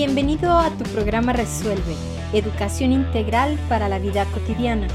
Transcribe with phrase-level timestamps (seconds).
[0.00, 1.96] Bienvenido a tu programa Resuelve,
[2.32, 4.86] Educación Integral para la Vida Cotidiana,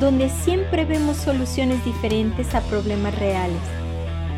[0.00, 3.62] donde siempre vemos soluciones diferentes a problemas reales.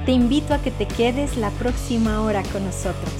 [0.05, 3.11] Te invito a que te quedes la próxima hora con nosotros.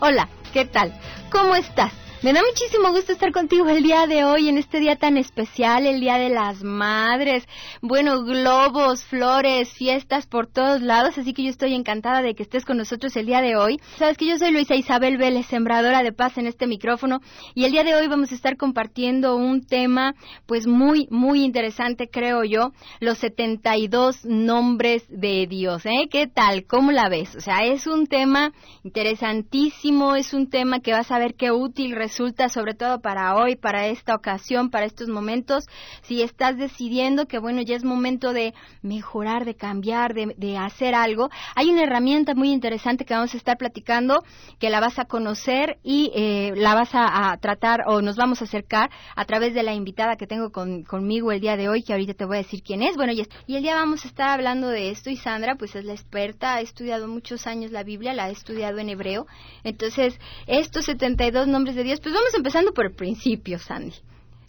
[0.00, 0.92] Hola, ¿qué tal?
[1.30, 2.01] ¿Cómo estás?
[2.22, 5.86] Me da muchísimo gusto estar contigo el día de hoy, en este día tan especial,
[5.86, 7.48] el Día de las Madres.
[7.80, 12.64] Bueno, globos, flores, fiestas por todos lados, así que yo estoy encantada de que estés
[12.64, 13.80] con nosotros el día de hoy.
[13.98, 17.18] Sabes que yo soy Luisa Isabel Vélez, sembradora de paz en este micrófono,
[17.56, 20.14] y el día de hoy vamos a estar compartiendo un tema,
[20.46, 22.70] pues muy, muy interesante, creo yo,
[23.00, 26.06] los 72 nombres de Dios, ¿eh?
[26.08, 26.66] ¿Qué tal?
[26.68, 27.34] ¿Cómo la ves?
[27.34, 28.52] O sea, es un tema
[28.84, 33.56] interesantísimo, es un tema que vas a ver qué útil resulta sobre todo para hoy,
[33.56, 35.64] para esta ocasión, para estos momentos,
[36.02, 41.30] si estás decidiendo que bueno, ya es momento de mejorar, de cambiar, de, hacer algo,
[41.54, 44.22] hay una herramienta muy interesante que vamos a estar platicando,
[44.58, 48.44] que la vas a conocer y eh, la vas a, tratar o nos vamos a
[48.44, 52.14] acercar a través de la invitada que tengo conmigo el día de hoy, que ahorita
[52.14, 52.96] te voy a decir quién es.
[52.96, 55.84] Bueno, y, y el día vamos a estar hablando de esto y Sandra pues es
[55.84, 59.26] la experta, ha estudiado muchos años la Biblia, la ha estudiado en hebreo.
[59.64, 63.94] Entonces, estos 72 nombres de Dios pues vamos empezando por el principio, Sandy.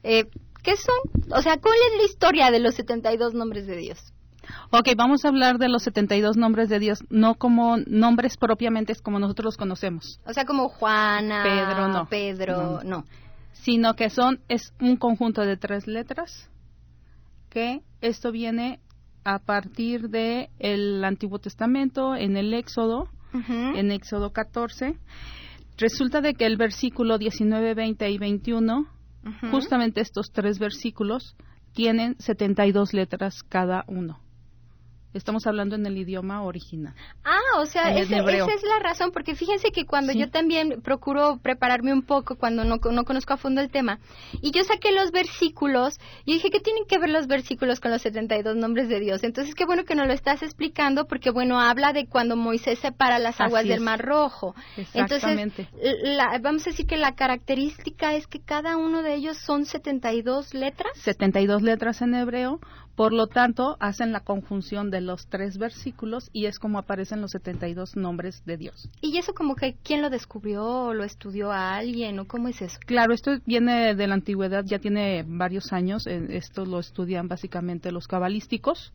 [0.03, 0.25] Eh,
[0.63, 1.31] ¿Qué son?
[1.31, 4.13] O sea, ¿cuál es la historia de los 72 nombres de Dios?
[4.71, 9.19] Ok, vamos a hablar de los 72 nombres de Dios, no como nombres propiamente como
[9.19, 10.19] nosotros los conocemos.
[10.25, 12.05] O sea, como Juana, Pedro, no.
[12.07, 13.05] Pedro, no.
[13.53, 16.49] Sino que son, es un conjunto de tres letras,
[17.49, 18.79] que esto viene
[19.23, 24.95] a partir de el Antiguo Testamento, en el Éxodo, en Éxodo 14,
[25.77, 28.87] Resulta de que el versículo 19, 20 y 21,
[29.51, 31.35] justamente estos tres versículos,
[31.73, 34.22] tienen 72 letras cada uno.
[35.13, 36.93] Estamos hablando en el idioma original.
[37.23, 41.93] Ah, o sea, esa es la razón, porque fíjense que cuando yo también procuro prepararme
[41.93, 43.99] un poco, cuando no, no conozco a fondo el tema,
[44.41, 48.01] y yo saqué los versículos, y dije, ¿qué tienen que ver los versículos con los
[48.01, 49.23] 72 nombres de Dios?
[49.23, 53.19] Entonces, qué bueno que nos lo estás explicando, porque bueno, habla de cuando Moisés separa
[53.19, 54.55] las aguas del Mar Rojo.
[54.77, 55.67] Exactamente.
[55.81, 60.53] Entonces, vamos a decir que la característica es que cada uno de ellos son 72
[60.53, 60.91] letras.
[60.95, 62.59] 72 letras en hebreo,
[62.95, 67.31] por lo tanto, hacen la conjunción de los tres versículos y es como aparecen los
[67.31, 68.89] 72 nombres de Dios.
[69.01, 72.61] ¿Y eso como que quién lo descubrió o lo estudió a alguien o cómo es
[72.61, 72.77] eso?
[72.85, 78.07] Claro, esto viene de la antigüedad, ya tiene varios años, esto lo estudian básicamente los
[78.07, 78.93] cabalísticos,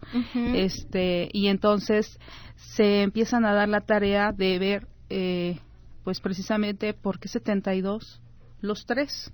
[0.55, 2.19] este, y entonces
[2.57, 5.59] se empiezan a dar la tarea de ver, eh,
[6.05, 8.21] pues precisamente por qué 72
[8.61, 9.33] los tres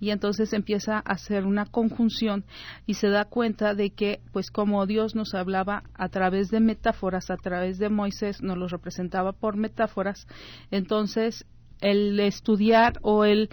[0.00, 2.44] y entonces empieza a hacer una conjunción
[2.86, 7.30] y se da cuenta de que pues como Dios nos hablaba a través de metáforas,
[7.30, 10.26] a través de Moisés nos lo representaba por metáforas,
[10.70, 11.46] entonces
[11.80, 13.50] el estudiar o el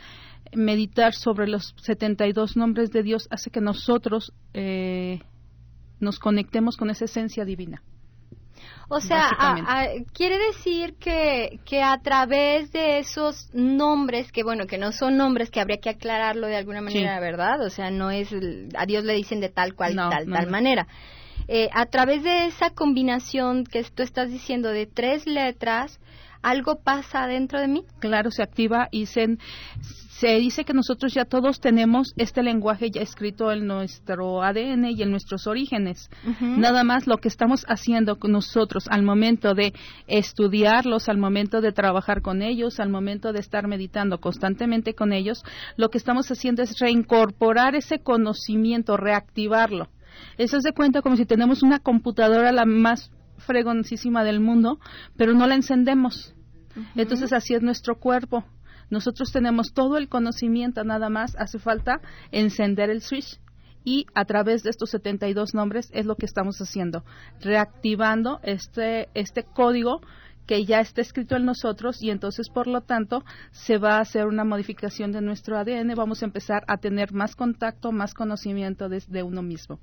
[0.55, 5.21] meditar sobre los 72 nombres de Dios hace que nosotros eh,
[5.99, 7.81] nos conectemos con esa esencia divina.
[8.89, 9.29] O sea,
[10.13, 15.49] quiere decir que, que a través de esos nombres, que bueno, que no son nombres,
[15.49, 17.61] que habría que aclararlo de alguna manera, ¿verdad?
[17.65, 18.29] O sea, no es,
[18.77, 20.87] a Dios le dicen de tal cual, tal, tal manera.
[21.47, 25.99] Eh, a través de esa combinación que tú estás diciendo de tres letras,
[26.41, 27.85] algo pasa dentro de mí.
[27.99, 29.37] Claro, se activa y se,
[30.23, 35.01] se dice que nosotros ya todos tenemos este lenguaje ya escrito en nuestro ADN y
[35.01, 36.09] en nuestros orígenes.
[36.39, 39.73] Nada más lo que estamos haciendo nosotros al momento de
[40.07, 45.43] estudiarlos, al momento de trabajar con ellos, al momento de estar meditando constantemente con ellos,
[45.75, 49.89] lo que estamos haciendo es reincorporar ese conocimiento, reactivarlo.
[50.37, 54.79] Eso es de cuenta como si tenemos una computadora la más fregoncísima del mundo,
[55.17, 56.33] pero no la encendemos.
[56.95, 58.45] Entonces así es nuestro cuerpo
[58.93, 61.99] nosotros tenemos todo el conocimiento, nada más hace falta
[62.31, 63.39] encender el switch
[63.83, 67.03] y a través de estos 72 nombres es lo que estamos haciendo,
[67.41, 69.99] reactivando este, este código
[70.45, 74.27] que ya está escrito en nosotros y entonces por lo tanto se va a hacer
[74.27, 79.23] una modificación de nuestro ADN, vamos a empezar a tener más contacto, más conocimiento de
[79.23, 79.79] uno mismo.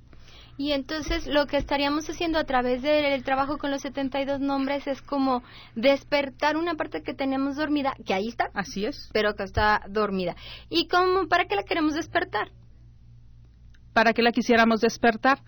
[0.61, 5.01] Y entonces lo que estaríamos haciendo a través del trabajo con los 72 nombres es
[5.01, 5.43] como
[5.75, 8.51] despertar una parte que tenemos dormida, que ahí está.
[8.53, 9.09] Así es.
[9.15, 10.37] Pero que está dormida.
[10.69, 12.51] ¿Y cómo, para qué la queremos despertar?
[13.95, 15.39] ¿Para qué la quisiéramos despertar?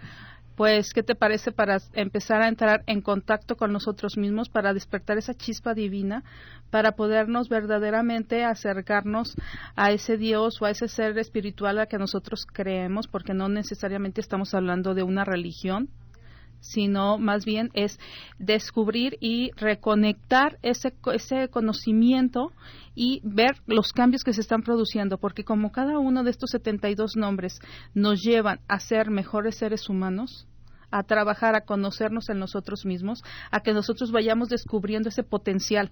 [0.56, 5.18] Pues, ¿qué te parece para empezar a entrar en contacto con nosotros mismos, para despertar
[5.18, 6.24] esa chispa divina,
[6.70, 9.34] para podernos verdaderamente acercarnos
[9.76, 14.20] a ese Dios o a ese ser espiritual a que nosotros creemos, porque no necesariamente
[14.20, 15.88] estamos hablando de una religión,
[16.62, 17.98] sino más bien es
[18.38, 22.52] descubrir y reconectar ese, ese conocimiento
[22.94, 27.16] y ver los cambios que se están produciendo, porque como cada uno de estos 72
[27.16, 27.58] nombres
[27.94, 30.46] nos llevan a ser mejores seres humanos,
[30.90, 35.90] a trabajar, a conocernos en nosotros mismos, a que nosotros vayamos descubriendo ese potencial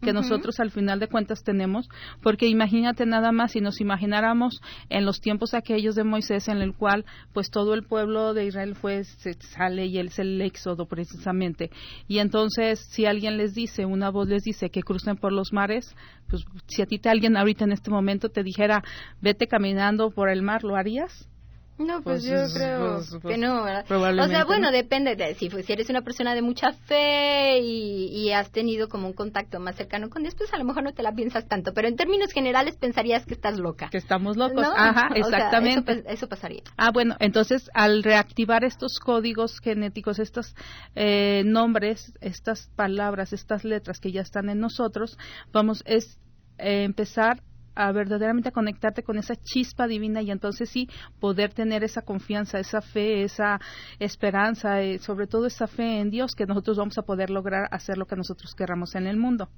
[0.00, 1.88] que nosotros al final de cuentas tenemos,
[2.22, 6.74] porque imagínate nada más si nos imagináramos en los tiempos aquellos de Moisés en el
[6.74, 10.86] cual pues todo el pueblo de Israel fue se sale y él es el éxodo
[10.86, 11.70] precisamente.
[12.08, 15.94] Y entonces si alguien les dice una voz les dice que crucen por los mares
[16.28, 18.82] pues si a ti te alguien ahorita en este momento te dijera
[19.20, 21.28] vete caminando por el mar lo harías
[21.76, 23.84] no, pues, pues yo creo pues, que pues, no, ¿verdad?
[23.90, 28.50] O sea, bueno, depende de si, si eres una persona de mucha fe y, has
[28.50, 31.12] tenido como un contacto más cercano con Dios, pues a lo mejor no te la
[31.12, 33.88] piensas tanto, pero en términos generales pensarías que estás loca.
[33.90, 36.04] Que estamos locos, ajá, exactamente.
[36.06, 36.62] eso, pasaría.
[36.76, 40.54] Ah, bueno, entonces al reactivar estos códigos genéticos, estos
[40.94, 45.18] eh, nombres, estas palabras, estas letras que ya están en nosotros,
[45.52, 46.18] vamos, es
[46.58, 47.40] eh, empezar
[47.74, 50.88] a verdaderamente conectarte con esa chispa divina y entonces sí
[51.20, 53.60] poder tener esa confianza, esa fe, esa
[53.98, 57.98] esperanza, eh, sobre todo esa fe en Dios que nosotros vamos a poder lograr hacer
[57.98, 59.48] lo que nosotros querramos en el mundo.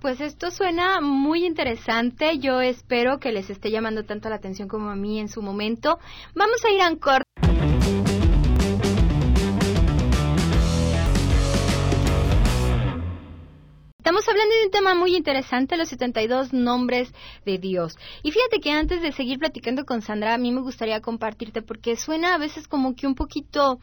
[0.00, 2.38] Pues esto suena muy interesante.
[2.38, 5.98] Yo espero que les esté llamando tanto la atención como a mí en su momento.
[6.34, 7.63] Vamos a ir a.
[14.04, 17.10] Estamos hablando de un tema muy interesante, los 72 nombres
[17.46, 17.96] de Dios.
[18.22, 21.96] Y fíjate que antes de seguir platicando con Sandra, a mí me gustaría compartirte porque
[21.96, 23.78] suena a veces como que un poquito,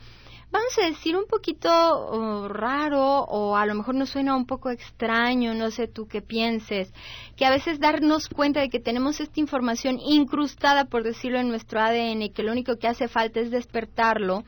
[0.52, 4.70] vamos a decir, un poquito oh, raro o a lo mejor nos suena un poco
[4.70, 6.94] extraño, no sé tú qué pienses,
[7.36, 11.82] que a veces darnos cuenta de que tenemos esta información incrustada, por decirlo, en nuestro
[11.82, 14.44] ADN que lo único que hace falta es despertarlo,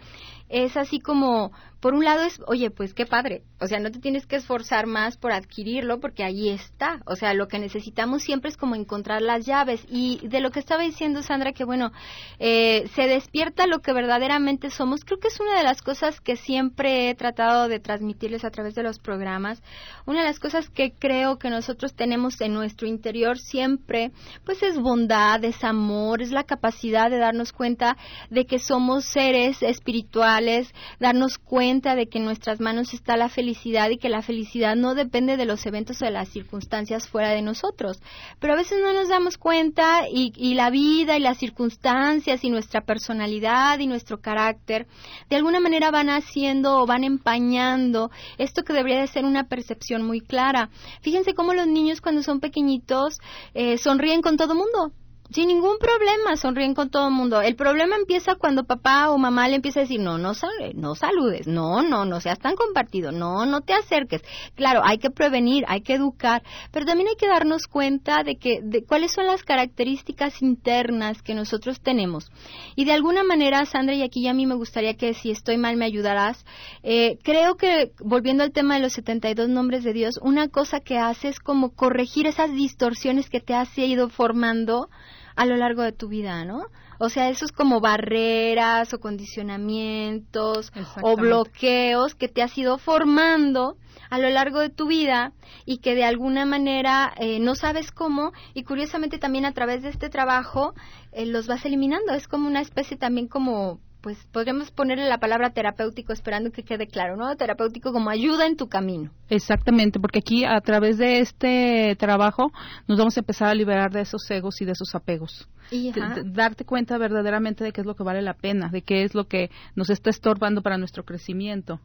[0.49, 1.51] es así como
[1.83, 4.87] por un lado es, oye, pues qué padre, o sea, no te tienes que esforzar
[4.87, 9.21] más por adquirirlo porque ahí está, o sea, lo que necesitamos siempre es como encontrar
[9.21, 9.85] las llaves.
[9.89, 11.91] Y de lo que estaba diciendo Sandra, que bueno,
[12.39, 16.37] eh, se despierta lo que verdaderamente somos, creo que es una de las cosas que
[16.37, 19.61] siempre he tratado de transmitirles a través de los programas,
[20.05, 24.13] una de las cosas que creo que nosotros tenemos en nuestro interior siempre,
[24.45, 27.97] pues es bondad, es amor, es la capacidad de darnos cuenta
[28.29, 33.89] de que somos seres espirituales, darnos cuenta de que en nuestras manos está la felicidad
[33.89, 37.41] y que la felicidad no depende de los eventos o de las circunstancias fuera de
[37.41, 37.99] nosotros.
[38.39, 42.49] Pero a veces no nos damos cuenta y, y la vida y las circunstancias y
[42.49, 44.85] nuestra personalidad y nuestro carácter
[45.29, 50.03] de alguna manera van haciendo o van empañando esto que debería de ser una percepción
[50.03, 50.69] muy clara.
[51.01, 53.19] Fíjense cómo los niños cuando son pequeñitos
[53.53, 54.93] eh, sonríen con todo mundo
[55.31, 57.41] sin ningún problema, sonríen con todo el mundo.
[57.41, 60.33] El problema empieza cuando papá o mamá le empieza a decir, no, no,
[60.75, 64.21] no saludes, no, no, no seas tan compartido, no, no te acerques.
[64.55, 68.59] Claro, hay que prevenir, hay que educar, pero también hay que darnos cuenta de que,
[68.61, 72.29] de cuáles son las características internas que nosotros tenemos.
[72.75, 75.57] Y de alguna manera, Sandra, y aquí ya a mí me gustaría que si estoy
[75.57, 76.45] mal me ayudarás,
[76.83, 80.97] eh, creo que, volviendo al tema de los 72 nombres de Dios, una cosa que
[80.97, 84.89] hace es como corregir esas distorsiones que te has ido formando
[85.35, 86.65] a lo largo de tu vida, ¿no?
[86.99, 90.71] O sea, esos como barreras o condicionamientos
[91.01, 93.77] o bloqueos que te has ido formando
[94.09, 95.33] a lo largo de tu vida
[95.65, 99.89] y que de alguna manera eh, no sabes cómo y curiosamente también a través de
[99.89, 100.75] este trabajo
[101.11, 102.13] eh, los vas eliminando.
[102.13, 106.87] Es como una especie también como pues podríamos ponerle la palabra terapéutico esperando que quede
[106.87, 107.33] claro, ¿no?
[107.37, 109.11] Terapéutico como ayuda en tu camino.
[109.29, 112.51] Exactamente, porque aquí a través de este trabajo
[112.85, 115.47] nos vamos a empezar a liberar de esos egos y de esos apegos.
[115.71, 115.93] Y,
[116.25, 119.29] darte cuenta verdaderamente de qué es lo que vale la pena, de qué es lo
[119.29, 121.79] que nos está estorbando para nuestro crecimiento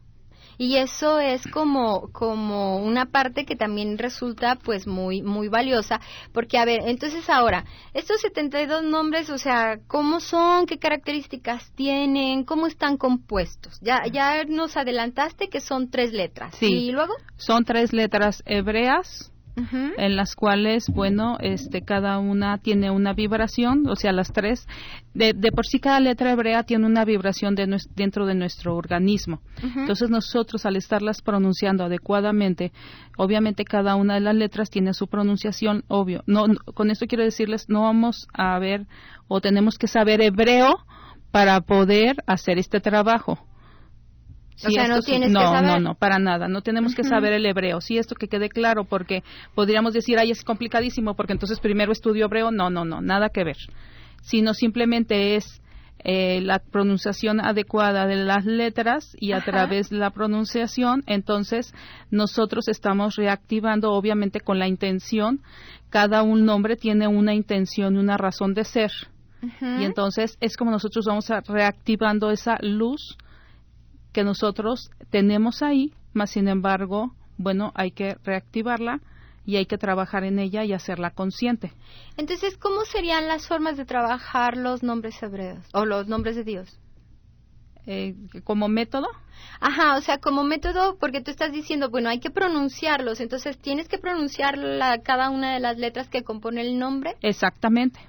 [0.59, 5.99] y eso es como como una parte que también resulta pues muy muy valiosa
[6.33, 12.43] porque a ver entonces ahora estos 72 nombres o sea cómo son qué características tienen
[12.43, 16.55] cómo están compuestos ya ya nos adelantaste que son tres letras.
[16.55, 16.67] Sí.
[16.67, 19.31] Y luego son tres letras hebreas
[19.97, 24.67] en las cuales, bueno, este, cada una tiene una vibración, o sea, las tres,
[25.13, 29.41] de, por sí cada letra hebrea tiene una vibración dentro de nuestro organismo.
[29.61, 32.71] Entonces nosotros al estarlas pronunciando adecuadamente,
[33.17, 36.23] obviamente cada una de las letras tiene su pronunciación, obvio.
[36.27, 38.85] No, con esto quiero decirles, no vamos a ver
[39.27, 40.85] o tenemos que saber hebreo
[41.31, 43.39] para poder hacer este trabajo
[44.63, 45.63] no tienes no, que saber.
[45.63, 46.47] No, no, para nada.
[46.47, 47.81] No tenemos que saber el hebreo.
[47.81, 49.23] Sí, esto que quede claro, porque
[49.55, 52.51] podríamos decir, ay, es complicadísimo, porque entonces primero estudio hebreo.
[52.51, 53.57] No, no, no, nada que ver.
[54.21, 55.61] Sino simplemente es
[56.05, 61.73] eh, la pronunciación adecuada de las letras y a través de la pronunciación, entonces
[62.09, 65.41] nosotros estamos reactivando, obviamente con la intención,
[65.89, 68.91] cada un nombre tiene una intención, una razón de ser.
[69.61, 73.17] Y entonces es como nosotros vamos a reactivando esa luz
[74.11, 78.99] que nosotros tenemos ahí, más sin embargo, bueno, hay que reactivarla
[79.45, 81.71] y hay que trabajar en ella y hacerla consciente.
[82.17, 86.79] Entonces, ¿cómo serían las formas de trabajar los nombres hebreos o los nombres de Dios?
[87.87, 88.13] Eh,
[88.43, 89.07] como método.
[89.59, 93.87] Ajá, o sea, como método, porque tú estás diciendo, bueno, hay que pronunciarlos, entonces tienes
[93.87, 94.59] que pronunciar
[95.03, 97.15] cada una de las letras que compone el nombre.
[97.21, 97.99] Exactamente.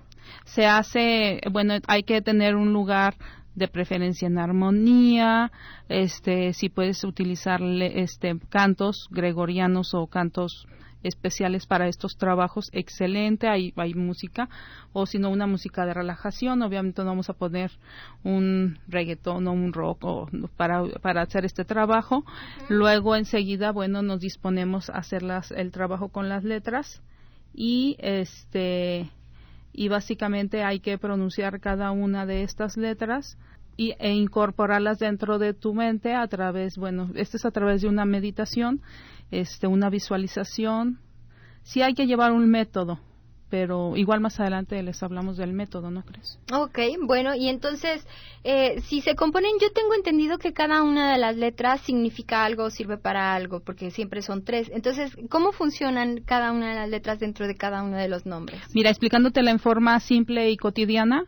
[0.44, 3.14] Se hace, bueno, hay que tener un lugar
[3.54, 5.50] de preferencia en armonía,
[5.88, 10.66] este, si puedes utilizar este, cantos gregorianos o cantos
[11.02, 14.48] especiales para estos trabajos, excelente, hay, hay música,
[14.92, 17.70] o si no una música de relajación, obviamente no vamos a poner
[18.22, 22.24] un reggaetón o un rock o, para, para hacer este trabajo.
[22.68, 27.02] Luego enseguida, bueno, nos disponemos a hacer las, el trabajo con las letras
[27.54, 29.10] y este
[29.72, 33.38] y básicamente hay que pronunciar cada una de estas letras
[33.76, 37.88] y, e incorporarlas dentro de tu mente a través, bueno, este es a través de
[37.88, 38.82] una meditación
[39.30, 40.98] este, una visualización.
[41.62, 43.00] Sí hay que llevar un método,
[43.50, 46.38] pero igual más adelante les hablamos del método, ¿no crees?
[46.52, 48.06] Ok, bueno, y entonces,
[48.44, 52.70] eh, si se componen, yo tengo entendido que cada una de las letras significa algo,
[52.70, 54.70] sirve para algo, porque siempre son tres.
[54.72, 58.60] Entonces, ¿cómo funcionan cada una de las letras dentro de cada uno de los nombres?
[58.72, 61.24] Mira, explicándotela en forma simple y cotidiana,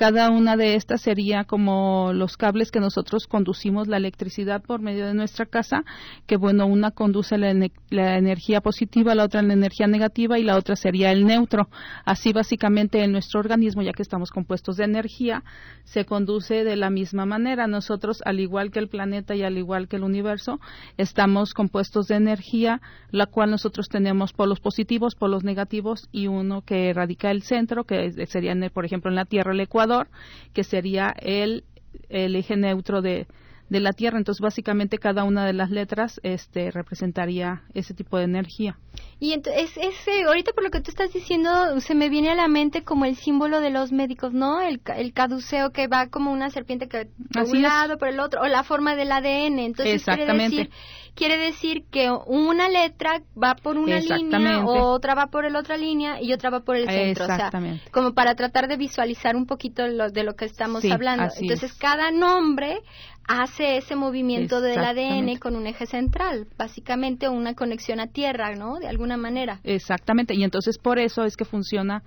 [0.00, 5.06] cada una de estas sería como los cables que nosotros conducimos la electricidad por medio
[5.06, 5.84] de nuestra casa,
[6.26, 10.74] que bueno, una conduce la, energía positiva, la otra la energía negativa y la otra
[10.74, 11.59] sería el neutro.
[12.04, 15.42] Así básicamente en nuestro organismo, ya que estamos compuestos de energía,
[15.84, 17.66] se conduce de la misma manera.
[17.66, 20.60] Nosotros, al igual que el planeta y al igual que el universo,
[20.96, 26.92] estamos compuestos de energía, la cual nosotros tenemos polos positivos, polos negativos y uno que
[26.92, 30.08] radica el centro, que sería, por ejemplo, en la Tierra el Ecuador
[30.52, 31.64] que sería el,
[32.08, 33.26] el eje neutro de,
[33.70, 34.18] de la Tierra.
[34.18, 38.76] Entonces, básicamente cada una de las letras este, representaría ese tipo de energía.
[39.18, 42.48] Y entonces, ese, ahorita por lo que tú estás diciendo, se me viene a la
[42.48, 44.60] mente como el símbolo de los médicos, ¿no?
[44.60, 48.42] El, el caduceo que va como una serpiente que por un lado, por el otro,
[48.42, 49.58] o la forma del ADN.
[49.60, 50.50] Entonces, Exactamente.
[50.50, 50.70] Quiere decir,
[51.14, 56.20] quiere decir que una letra va por una línea, otra va por la otra línea
[56.20, 57.26] y otra va por el centro.
[57.26, 57.80] Exactamente.
[57.80, 61.28] O sea, como para tratar de visualizar un poquito lo, de lo que estamos hablando.
[61.38, 62.80] Entonces, cada nombre
[63.26, 68.78] hace ese movimiento del ADN con un eje central, básicamente una conexión a tierra, ¿no?
[68.78, 69.60] De alguna manera.
[69.62, 72.02] Exactamente, y entonces por eso es que funciona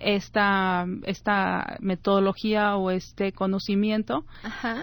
[0.00, 4.24] esta, esta metodología o este conocimiento.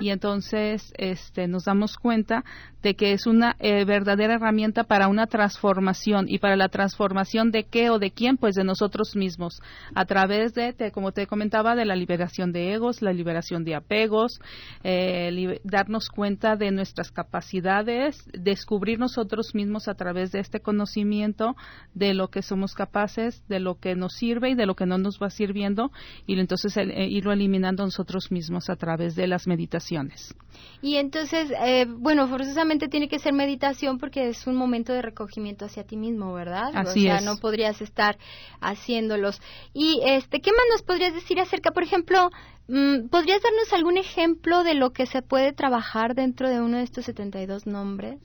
[0.01, 2.43] Y entonces este, nos damos cuenta
[2.81, 6.25] de que es una eh, verdadera herramienta para una transformación.
[6.27, 9.61] Y para la transformación de qué o de quién pues de nosotros mismos.
[9.95, 14.39] A través de, como te comentaba de la liberación de egos la liberación de apegos
[14.83, 21.55] eh, darnos cuenta de nuestras capacidades descubrir nosotros mismos a través de este conocimiento
[21.93, 24.97] de lo que somos capaces de lo que nos sirve y de lo que no
[25.03, 25.91] nos va sirviendo
[26.25, 30.33] y entonces eh, irlo eliminando nosotros mismos a través de las meditaciones.
[30.81, 35.65] Y entonces, eh, bueno, forzosamente tiene que ser meditación porque es un momento de recogimiento
[35.65, 36.71] hacia ti mismo, ¿verdad?
[36.73, 38.17] Así o sea, no podrías estar
[38.61, 39.41] haciéndolos.
[39.73, 42.29] Y este, ¿qué más nos podrías decir acerca, por ejemplo,
[42.67, 46.83] mm, ¿podrías darnos algún ejemplo de lo que se puede trabajar dentro de uno de
[46.83, 48.19] estos 72 nombres?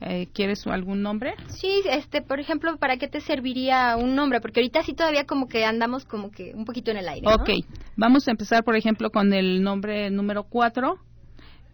[0.00, 1.34] Eh, ¿Quieres algún nombre?
[1.48, 4.40] Sí, este, por ejemplo, ¿para qué te serviría un nombre?
[4.40, 7.26] Porque ahorita sí todavía como que andamos como que un poquito en el aire.
[7.26, 7.50] Ok,
[7.96, 10.96] vamos a empezar, por ejemplo, con el nombre número 4,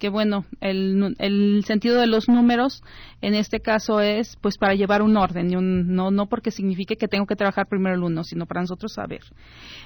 [0.01, 2.83] que bueno, el, el, sentido de los números
[3.23, 6.97] en este caso es pues para llevar un orden, y un, no, no porque signifique
[6.97, 9.23] que tengo que trabajar primero el uno, sino para nosotros saber.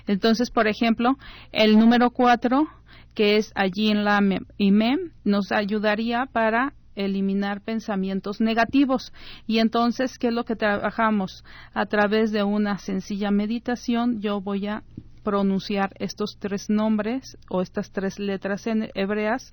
[0.06, 1.18] Entonces, por ejemplo,
[1.52, 2.66] el número 4
[3.14, 4.20] que es allí en la
[4.56, 9.12] IMEM, nos ayudaría para eliminar pensamientos negativos.
[9.47, 11.44] Y entonces, ¿qué es lo que trabajamos?
[11.73, 14.82] A través de una sencilla meditación, yo voy a
[15.23, 19.50] pronunciar estos tres nombres o estas tres letras en hebreas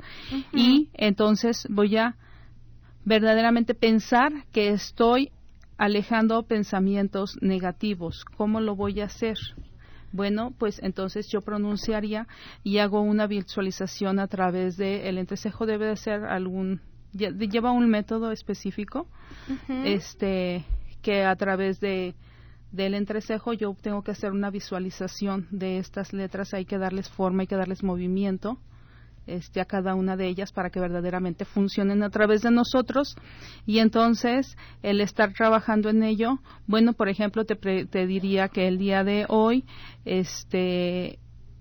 [0.53, 2.15] y entonces voy a
[3.03, 5.32] verdaderamente pensar que estoy
[5.77, 8.25] alejando pensamientos negativos.
[8.38, 9.38] ¿Cómo lo voy a hacer?
[10.12, 12.27] Bueno, pues entonces yo pronunciaría
[12.63, 16.82] y hago una visualización a través de el entrecejo debe de ser algún
[17.17, 19.07] lleva un método específico
[19.86, 20.65] este
[21.01, 22.15] que a través de
[22.71, 27.41] del entrecejo yo tengo que hacer una visualización de estas letras hay que darles forma
[27.41, 28.59] hay que darles movimiento
[29.27, 33.15] este, a cada una de ellas para que verdaderamente funcionen a través de nosotros.
[33.65, 37.55] Y entonces el estar trabajando en ello, bueno, por ejemplo, te,
[37.86, 39.65] te diría que el día de hoy,
[40.05, 41.19] este,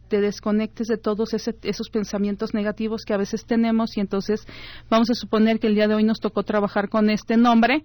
[0.08, 4.46] te desconectes de todos esos pensamientos negativos que a veces tenemos y entonces
[4.88, 7.82] vamos a suponer que el día de hoy nos tocó trabajar con este nombre.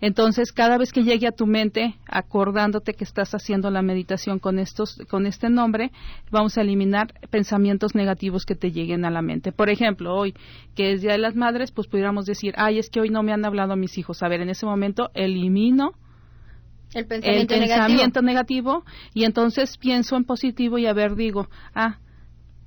[0.00, 4.58] Entonces, cada vez que llegue a tu mente, acordándote que estás haciendo la meditación con
[4.58, 5.92] estos con este nombre,
[6.30, 9.52] vamos a eliminar pensamientos negativos que te lleguen a la mente.
[9.52, 10.34] Por ejemplo, hoy
[10.74, 13.32] que es Día de las Madres, pues pudiéramos decir, "Ay, es que hoy no me
[13.32, 15.92] han hablado mis hijos." A ver, en ese momento elimino
[16.94, 18.84] el pensamiento, negativo.
[19.14, 21.98] y entonces pienso en positivo y a ver digo, ah,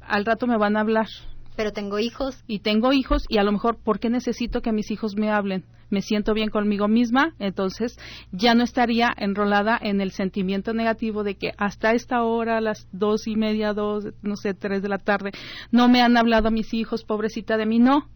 [0.02, 1.08] al rato me van a hablar.
[1.56, 2.44] Pero tengo hijos.
[2.48, 5.64] Y tengo hijos y a lo mejor, ¿por qué necesito que mis hijos me hablen?
[5.90, 7.98] Me siento bien conmigo misma, entonces
[8.32, 12.88] ya no estaría enrolada en el sentimiento negativo de que hasta esta hora, a las
[12.92, 15.32] dos y media, dos, no sé, tres de la tarde,
[15.72, 18.10] no me han hablado mis hijos, pobrecita de mí, no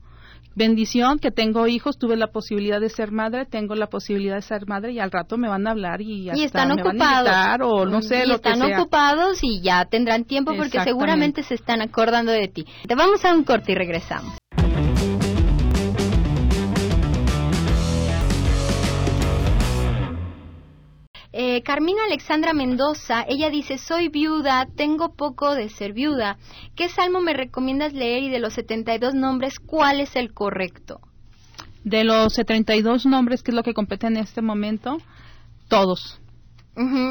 [0.55, 4.67] bendición que tengo hijos, tuve la posibilidad de ser madre, tengo la posibilidad de ser
[4.67, 7.31] madre y al rato me van a hablar y, hasta están me ocupados.
[7.31, 11.43] van a o no sé y lo están ocupados y ya tendrán tiempo porque seguramente
[11.43, 12.65] se están acordando de ti.
[12.87, 14.39] Te vamos a un corte y regresamos.
[21.31, 26.37] Eh, Carmina Alexandra Mendoza, ella dice, soy viuda, tengo poco de ser viuda.
[26.75, 31.01] ¿Qué salmo me recomiendas leer y de los 72 nombres, cuál es el correcto?
[31.83, 34.97] De los 72 nombres, ¿qué es lo que compete en este momento?
[35.67, 36.19] Todos.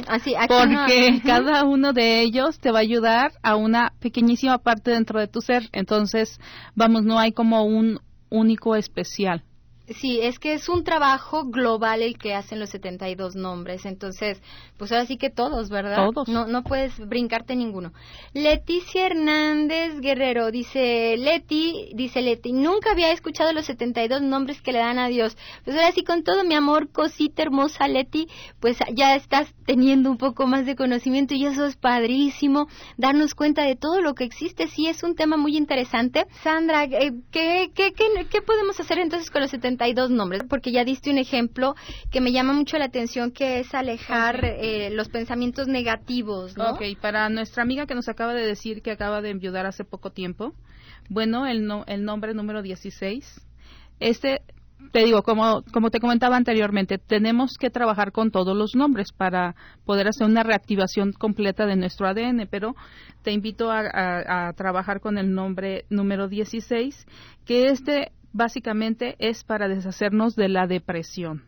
[0.09, 5.21] así, Porque cada uno de ellos te va a ayudar a una pequeñísima parte dentro
[5.21, 5.69] de tu ser.
[5.73, 6.41] Entonces,
[6.75, 9.45] vamos, no hay como un único especial.
[9.97, 13.87] Sí, es que es un trabajo global el que hacen los 72 nombres.
[13.87, 14.40] Entonces,
[14.76, 16.11] pues ahora sí que todos, ¿verdad?
[16.12, 16.28] Todos.
[16.28, 17.92] No, no puedes brincarte ninguno.
[18.35, 24.78] Leticia Hernández Guerrero dice, Leti, dice Leti, nunca había escuchado los 72 nombres que le
[24.80, 25.37] dan a Dios.
[25.64, 28.28] Pues ahora sí, con todo mi amor, cosita hermosa Leti,
[28.61, 33.63] pues ya estás teniendo un poco más de conocimiento y eso es padrísimo, darnos cuenta
[33.63, 34.67] de todo lo que existe.
[34.67, 36.26] Sí, es un tema muy interesante.
[36.43, 40.73] Sandra, eh, ¿qué, qué, qué, qué podemos hacer entonces con los 72 dos nombres, porque
[40.73, 41.75] ya diste un ejemplo
[42.10, 46.73] que me llama mucho la atención, que es alejar eh, los pensamientos negativos, ¿no?
[46.73, 50.10] Ok, para nuestra amiga que nos acaba de decir que acaba de enviudar hace poco
[50.10, 50.54] tiempo,
[51.08, 53.47] bueno, el, no, el nombre número 16,
[54.00, 54.43] este
[54.93, 59.54] te digo, como, como te comentaba anteriormente, tenemos que trabajar con todos los nombres para
[59.84, 62.75] poder hacer una reactivación completa de nuestro ADN, pero
[63.23, 63.82] te invito a,
[64.49, 67.06] a trabajar con el nombre número 16,
[67.45, 71.45] que este básicamente es para deshacernos de la depresión.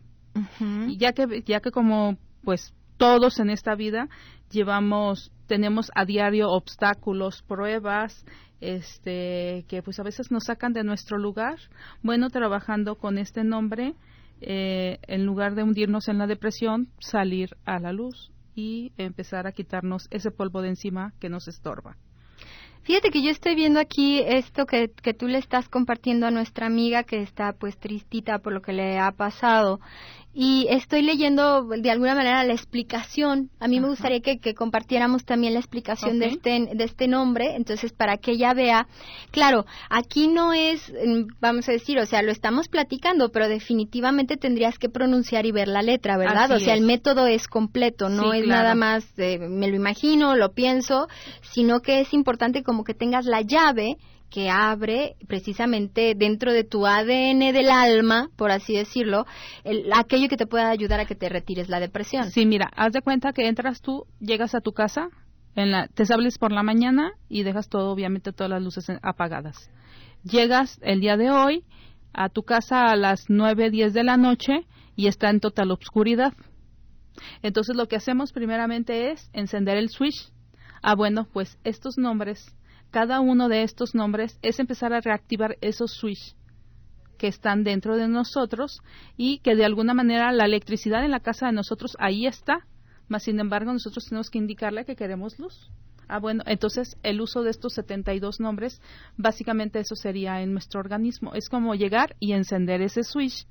[0.87, 4.07] y ya que ya que como pues todos en esta vida
[4.49, 8.25] llevamos tenemos a diario obstáculos, pruebas,
[8.61, 11.57] este que pues a veces nos sacan de nuestro lugar.
[12.01, 13.95] Bueno, trabajando con este nombre,
[14.39, 19.51] eh, en lugar de hundirnos en la depresión, salir a la luz y empezar a
[19.51, 21.97] quitarnos ese polvo de encima que nos estorba.
[22.83, 26.65] Fíjate que yo estoy viendo aquí esto que, que tú le estás compartiendo a nuestra
[26.65, 29.79] amiga que está pues tristita por lo que le ha pasado
[30.33, 33.49] y estoy leyendo de alguna manera la explicación.
[33.59, 37.91] A mí me gustaría que, compartiéramos también la explicación de, este, de este nombre, entonces
[37.91, 38.87] para que ella vea,
[39.31, 44.37] claro, aquí no es, mm, vamos a decir, o sea, lo estamos platicando, pero definitivamente
[44.37, 46.51] tendrías que pronunciar y ver la letra, ¿verdad?
[46.51, 51.07] o sea, el método es completo, no es nada más, me lo imagino, lo pienso,
[51.41, 53.97] sino que es importante como que tengas la llave
[54.31, 59.25] que abre precisamente dentro de tu ADN del alma, por así decirlo,
[59.93, 62.31] aquello que te pueda ayudar a que te retires la depresión.
[62.31, 65.09] Sí, mira, haz de cuenta que entras tú, llegas a tu casa,
[65.55, 69.69] en la, te sables por la mañana y dejas todo, obviamente, todas las luces apagadas.
[70.23, 71.65] Llegas el día de hoy
[72.13, 74.65] a tu casa a las nueve, diez de la noche
[74.95, 76.33] y está en total obscuridad.
[77.41, 80.31] Entonces lo que hacemos primeramente es encender el switch.
[80.81, 82.55] Ah, bueno, pues estos nombres
[82.91, 86.35] cada uno de estos nombres es empezar a reactivar esos switch
[87.17, 88.81] que están dentro de nosotros
[89.15, 92.67] y que de alguna manera la electricidad en la casa de nosotros ahí está,
[93.07, 95.71] mas sin embargo nosotros tenemos que indicarle que queremos luz.
[96.07, 98.81] Ah, bueno, entonces el uso de estos 72 nombres,
[99.15, 101.33] básicamente eso sería en nuestro organismo.
[101.33, 103.47] Es como llegar y encender ese switch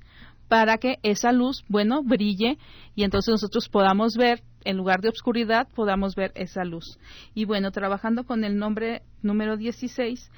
[0.51, 2.57] para que esa luz, bueno, brille
[2.93, 6.99] y entonces nosotros podamos ver en lugar de oscuridad podamos ver esa luz.
[7.33, 10.29] Y bueno, trabajando con el nombre número 16,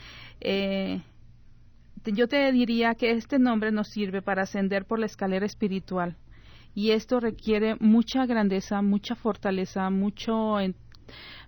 [0.41, 1.01] eh,
[2.05, 6.15] yo te diría que este nombre nos sirve para ascender por la escalera espiritual.
[6.75, 10.59] Y esto requiere mucha grandeza, mucha fortaleza, mucho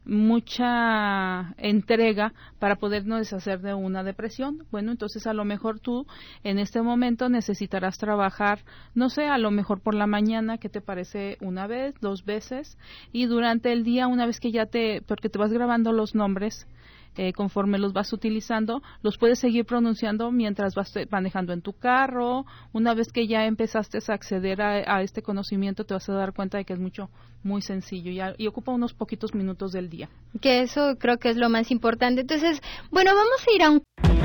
[0.05, 4.65] mucha entrega para podernos deshacer de una depresión.
[4.71, 6.05] Bueno, entonces a lo mejor tú
[6.43, 8.59] en este momento necesitarás trabajar,
[8.93, 12.77] no sé, a lo mejor por la mañana, que te parece una vez, dos veces,
[13.11, 16.67] y durante el día, una vez que ya te, porque te vas grabando los nombres,
[17.17, 22.45] eh, conforme los vas utilizando, los puedes seguir pronunciando mientras vas manejando en tu carro.
[22.73, 26.57] Una vez que ya empezaste a acceder a, este conocimiento, te vas a dar cuenta
[26.57, 27.09] de que es mucho,
[27.43, 30.09] muy sencillo y, y ocupa unos poquitos minutos del día.
[30.41, 32.21] Que eso creo que es lo más importante.
[32.21, 34.24] Entonces, bueno, vamos a ir a un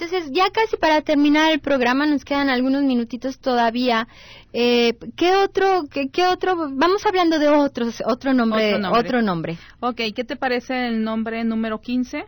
[0.00, 4.06] Entonces, ya casi para terminar el programa, nos quedan algunos minutitos todavía.
[4.52, 6.54] Eh, ¿Qué otro, qué, otro?
[6.70, 9.58] Vamos hablando de otros, otro nombre, otro nombre.
[9.80, 12.26] Ok, ¿qué te parece el nombre número 15?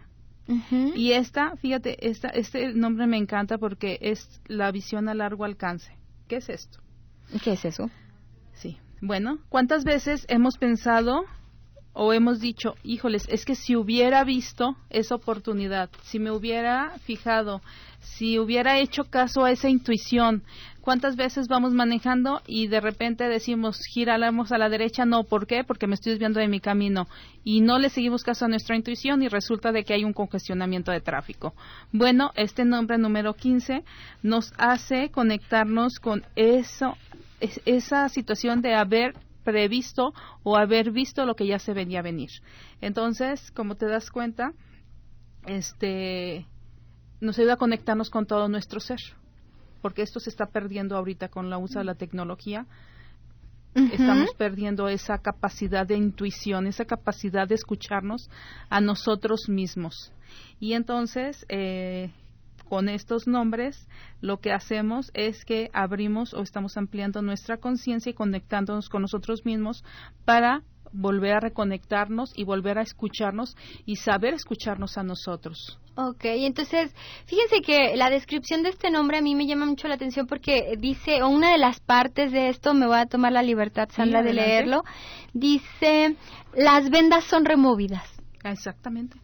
[0.96, 5.96] Y esta, fíjate, esta, este nombre me encanta porque es la visión a largo alcance.
[6.26, 6.80] ¿Qué es esto?
[7.44, 7.88] ¿Qué es eso?
[8.52, 8.78] Sí.
[9.00, 11.24] Bueno, ¿cuántas veces hemos pensado
[12.02, 17.60] o hemos dicho, híjoles, es que si hubiera visto esa oportunidad, si me hubiera fijado,
[18.00, 20.42] si hubiera hecho caso a esa intuición,
[20.80, 25.04] ¿cuántas veces vamos manejando y de repente decimos, giramos a la derecha?
[25.04, 25.62] No, ¿por qué?
[25.62, 27.06] Porque me estoy desviando de mi camino
[27.44, 30.92] y no le seguimos caso a nuestra intuición y resulta de que hay un congestionamiento
[30.92, 31.52] de tráfico.
[31.92, 33.84] Bueno, este nombre número 15
[34.22, 36.96] nos hace conectarnos con eso,
[37.66, 39.12] esa situación de haber
[39.44, 42.30] previsto o haber visto lo que ya se venía a venir.
[42.80, 44.52] Entonces, como te das cuenta,
[45.46, 46.46] este
[47.20, 48.98] nos ayuda a conectarnos con todo nuestro ser,
[49.82, 52.66] porque esto se está perdiendo ahorita con la uso de la tecnología.
[53.72, 58.28] Estamos perdiendo esa capacidad de intuición, esa capacidad de escucharnos
[58.68, 60.12] a nosotros mismos.
[60.58, 62.10] Y entonces, eh,
[62.70, 63.88] con estos nombres
[64.20, 69.44] lo que hacemos es que abrimos o estamos ampliando nuestra conciencia y conectándonos con nosotros
[69.44, 69.82] mismos
[70.24, 73.56] para volver a reconectarnos y volver a escucharnos
[73.86, 75.80] y saber escucharnos a nosotros.
[75.96, 76.94] Ok, entonces
[77.26, 80.76] fíjense que la descripción de este nombre a mí me llama mucho la atención porque
[80.78, 84.22] dice, o una de las partes de esto, me voy a tomar la libertad, Sandra,
[84.22, 84.84] de leerlo,
[85.34, 86.14] dice,
[86.54, 88.08] las vendas son removidas.
[88.44, 89.18] Exactamente.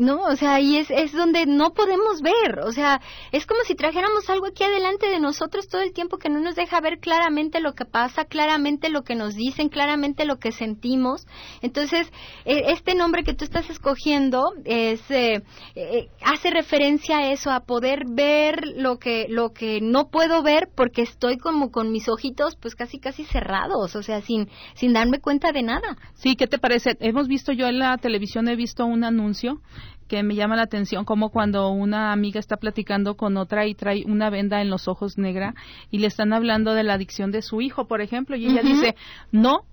[0.00, 0.22] ¿No?
[0.22, 4.28] O sea, ahí es, es donde no podemos ver, o sea, es como si trajéramos
[4.30, 7.74] algo aquí adelante de nosotros todo el tiempo que no nos deja ver claramente lo
[7.74, 11.26] que pasa, claramente lo que nos dicen, claramente lo que sentimos.
[11.60, 12.10] Entonces,
[12.46, 15.42] e, este nombre que tú estás escogiendo es, eh,
[15.74, 20.70] eh, hace referencia a eso, a poder ver lo que, lo que no puedo ver
[20.74, 25.20] porque estoy como con mis ojitos pues casi casi cerrados, o sea, sin, sin darme
[25.20, 25.98] cuenta de nada.
[26.14, 26.96] Sí, ¿qué te parece?
[27.00, 29.60] Hemos visto yo en la televisión, he visto un anuncio
[30.08, 34.04] que me llama la atención como cuando una amiga está platicando con otra y trae
[34.06, 35.54] una venda en los ojos negra
[35.90, 38.96] y le están hablando de la adicción de su hijo, por ejemplo, y ella dice,
[39.30, 39.64] no,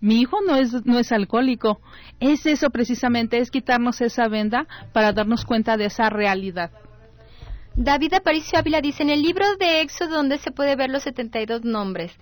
[0.00, 1.80] mi hijo no es, no es alcohólico.
[2.20, 6.70] Es eso precisamente, es quitarnos esa venda para darnos cuenta de esa realidad.
[7.76, 11.64] David Aparicio Ávila dice, en el libro de Éxodo donde se puede ver los 72
[11.64, 12.12] nombres,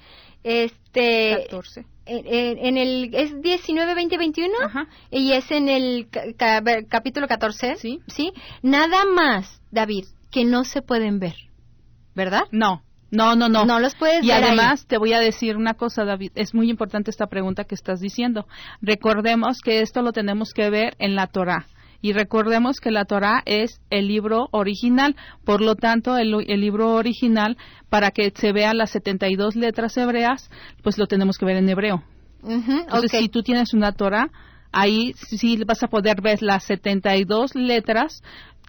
[0.42, 1.46] este...
[1.50, 4.54] 14 en, el es 19 20 21
[5.10, 6.08] y es en el
[6.88, 8.00] capítulo 14 sí.
[8.06, 8.32] Sí.
[8.62, 11.34] Nada más David que no se pueden ver
[12.14, 12.82] verdad no.
[13.10, 13.64] No no no.
[13.64, 16.32] No los puedes y ver y además te voy a decir una cosa David.
[16.34, 18.46] Es muy importante esta pregunta que estás diciendo.
[18.82, 21.68] Recordemos que esto lo tenemos que ver en la Torah
[22.04, 27.56] y recordemos que la Torah es el libro original, por lo tanto, el, libro original,
[27.88, 30.50] para que se vean las 72 letras hebreas,
[30.82, 32.04] pues lo tenemos que ver en hebreo.
[32.46, 34.28] Entonces, si tú tienes una Torah,
[34.70, 38.22] ahí sí vas a poder ver las 72 letras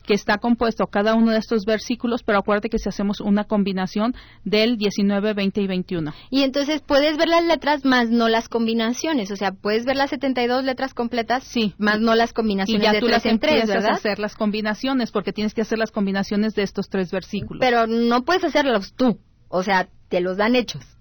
[0.06, 4.15] que está compuesto cada uno de estos versículos, pero acuérdate que si hacemos una combinación
[4.44, 6.13] del 19, 20 y 21.
[6.30, 10.10] Y entonces puedes ver las letras más no las combinaciones, o sea, puedes ver las
[10.12, 13.68] 72 letras completas, sí, más no las combinaciones y ya de tú las en tres,
[13.68, 13.91] ¿verdad?
[13.91, 17.60] a hacer las combinaciones porque tienes que hacer las combinaciones de estos tres versículos.
[17.60, 20.94] Pero no puedes hacerlos tú, o sea, te los dan hechos.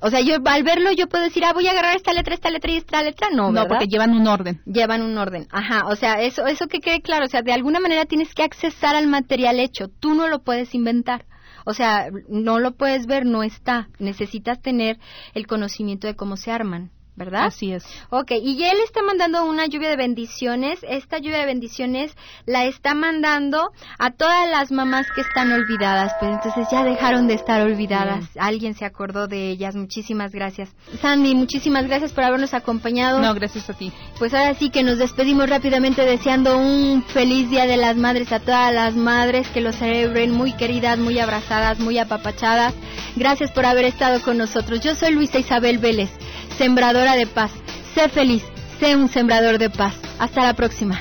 [0.00, 2.50] O sea, yo al verlo yo puedo decir, ah, voy a agarrar esta letra, esta
[2.50, 3.28] letra y esta letra.
[3.30, 3.62] No, ¿verdad?
[3.62, 4.60] No, porque llevan un orden.
[4.64, 5.46] Llevan un orden.
[5.50, 7.26] Ajá, o sea, eso, eso que quede claro.
[7.26, 9.88] O sea, de alguna manera tienes que accesar al material hecho.
[9.88, 11.26] Tú no lo puedes inventar.
[11.64, 13.88] O sea, no lo puedes ver, no está.
[13.98, 14.98] Necesitas tener
[15.34, 16.90] el conocimiento de cómo se arman.
[17.18, 17.46] ¿Verdad?
[17.46, 17.84] Así es.
[18.10, 20.78] Ok, y él está mandando una lluvia de bendiciones.
[20.88, 26.12] Esta lluvia de bendiciones la está mandando a todas las mamás que están olvidadas.
[26.20, 28.24] Pues entonces ya dejaron de estar olvidadas.
[28.38, 29.74] Alguien se acordó de ellas.
[29.74, 30.70] Muchísimas gracias.
[31.02, 33.20] Sandy, muchísimas gracias por habernos acompañado.
[33.20, 33.92] No, gracias a ti.
[34.18, 38.40] Pues ahora sí que nos despedimos rápidamente deseando un feliz Día de las Madres a
[38.40, 42.74] todas las madres que lo celebren muy queridas, muy abrazadas, muy apapachadas.
[43.16, 44.80] Gracias por haber estado con nosotros.
[44.80, 46.10] Yo soy Luisa Isabel Vélez,
[46.58, 47.52] sembradora de paz.
[47.94, 48.42] Sé feliz,
[48.80, 49.94] sé un sembrador de paz.
[50.18, 51.00] Hasta la próxima.